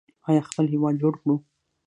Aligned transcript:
آیا 0.27 0.41
خپل 0.49 0.65
هیواد 0.73 0.95
جوړ 1.01 1.13
کړو؟ 1.21 1.35